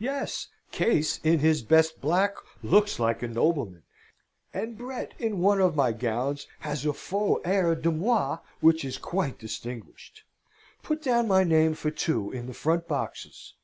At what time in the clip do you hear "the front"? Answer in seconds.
12.48-12.88